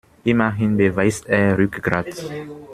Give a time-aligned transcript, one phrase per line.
[0.25, 2.23] Immerhin beweist er Rückgrat.